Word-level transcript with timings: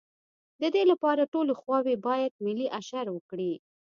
د 0.61 0.63
دې 0.75 0.83
لپاره 0.91 1.29
ټولې 1.33 1.53
خواوې 1.61 1.95
باید 2.07 2.31
ملي 2.45 2.67
اشر 2.79 3.05
وکړي. 3.11 3.53